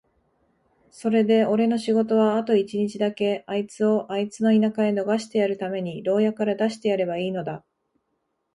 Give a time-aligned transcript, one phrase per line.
[0.89, 7.63] それでおれの仕事はあと一日だけ、あいつをあいつの田舎へ逃してやるために牢屋から出してやればいいのだ。